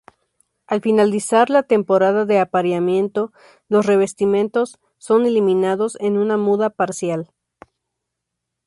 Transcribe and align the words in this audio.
Al 0.65 0.81
finalizar 0.81 1.51
la 1.51 1.61
temporada 1.61 2.25
de 2.25 2.39
apareamiento, 2.39 3.31
los 3.69 3.85
revestimientos 3.85 4.79
son 4.97 5.27
eliminados 5.27 5.95
en 5.99 6.17
una 6.17 6.37
muda 6.37 6.71
parcial. 6.71 7.29